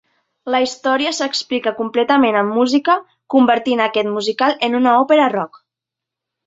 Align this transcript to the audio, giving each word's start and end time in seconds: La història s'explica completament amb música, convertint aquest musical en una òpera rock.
La 0.53 0.61
història 0.61 1.11
s'explica 1.17 1.73
completament 1.81 2.39
amb 2.41 2.57
música, 2.61 2.97
convertint 3.35 3.87
aquest 3.89 4.13
musical 4.19 4.61
en 4.69 4.81
una 4.83 5.01
òpera 5.05 5.33
rock. 5.41 5.67